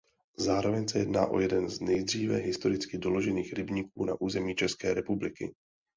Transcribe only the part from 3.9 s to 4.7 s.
na území